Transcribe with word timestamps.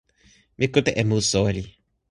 mi 0.57 0.65
kute 0.73 0.91
e 1.01 1.03
mu 1.09 1.17
soweli. 1.31 1.63